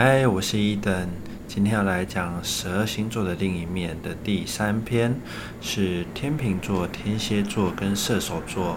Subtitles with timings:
[0.00, 1.08] 嗨，我是伊登，
[1.48, 5.20] 今天要来讲十二星座的另一面的第三篇，
[5.60, 8.76] 是天秤座、天蝎座跟射手座。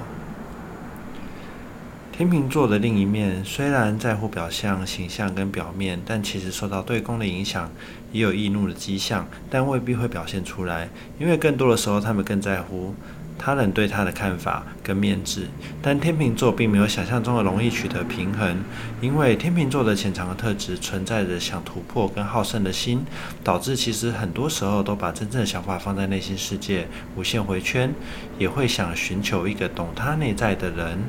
[2.11, 7.69] 天秤座的另一面虽然在乎表象、形象跟表面，但其实受到对宫的影响，
[8.11, 12.95] 也有易怒的迹象，但未必会表现出来，因为更多的时候他们更在乎。
[13.37, 15.47] 他人对他的看法跟面子，
[15.81, 18.57] 但天秤座并没有想象中的容易取得平衡，
[19.01, 23.05] 因为天秤座的潜藏的特质存在着想突破跟好胜的心，
[23.43, 27.93] 导致其实很多时候都把真正的想法放在内心世界，无限回圈，
[28.37, 30.99] 也会想寻求一个懂他内在的人。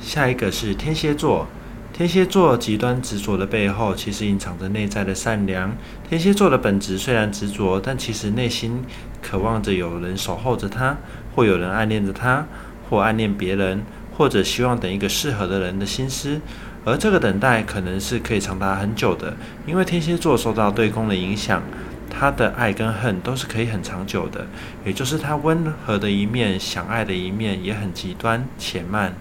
[0.00, 1.46] 下一个是天蝎座。
[2.00, 5.70] 天蝎座极端执着的背后，其实隐藏着内在的善良。
[6.08, 8.82] 天蝎座的本质虽然执着，但其实内心
[9.20, 10.96] 渴望着有人守候着他，
[11.36, 12.46] 或有人暗恋着他，
[12.88, 13.82] 或暗恋别人，
[14.16, 16.40] 或者希望等一个适合的人的心思。
[16.86, 19.36] 而这个等待可能是可以长达很久的，
[19.66, 21.62] 因为天蝎座受到对宫的影响，
[22.08, 24.46] 他的爱跟恨都是可以很长久的。
[24.86, 29.14] 也就是他温和的一面，想爱的一面也很极端且慢。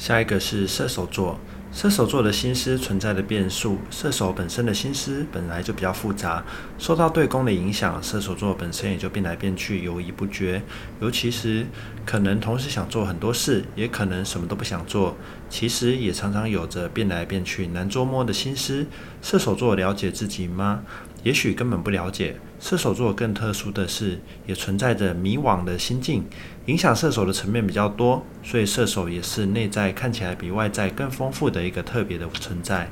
[0.00, 1.38] 下一个是射手座，
[1.70, 3.76] 射手座的心思存在的变数。
[3.90, 6.42] 射手本身的心思本来就比较复杂，
[6.78, 10.62] 受到对宫的影响，射手座本身也就变来变去，犹豫不决。
[11.02, 11.66] 尤其是
[12.06, 15.18] 可能同时想做很多事，也可能什么都不想做。
[15.50, 18.86] 其实也常常有着变来变去、难捉摸的心思。
[19.20, 20.80] 射手座了解自己吗？
[21.22, 22.36] 也许根本不了解。
[22.58, 26.24] 射手座更特殊的是，也存在着迷惘的心境，
[26.66, 32.90] 影响射手的层面比较多，所以射手也是内在看起来比外在更丰富的一个特别的存在。